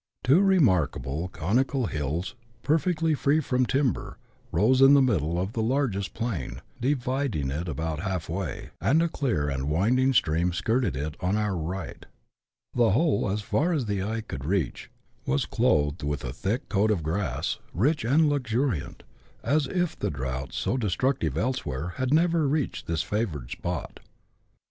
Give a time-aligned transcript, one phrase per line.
[0.23, 4.17] Two remarkable conical hills, perfectly free from timber,
[4.51, 9.47] rose in the middle of the largest plain, dividing it about halfway, and a clear
[9.47, 12.07] and winding stream skirted it on our right.
[12.73, 14.89] The whole, as far as the eye could reach,
[15.27, 19.03] was clothed with a thick coat of grass, rich and luxuriant,
[19.43, 23.99] as if the drought, so destructive elsewhere, had never reached this favoured spot.